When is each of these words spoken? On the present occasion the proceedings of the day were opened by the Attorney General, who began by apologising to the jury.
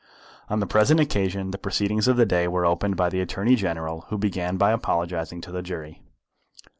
On 0.49 0.59
the 0.59 0.65
present 0.65 0.99
occasion 0.99 1.51
the 1.51 1.59
proceedings 1.59 2.07
of 2.07 2.17
the 2.17 2.25
day 2.25 2.47
were 2.47 2.65
opened 2.65 2.95
by 2.97 3.07
the 3.09 3.19
Attorney 3.19 3.55
General, 3.55 4.05
who 4.09 4.17
began 4.17 4.57
by 4.57 4.71
apologising 4.71 5.41
to 5.41 5.51
the 5.51 5.61
jury. 5.61 6.01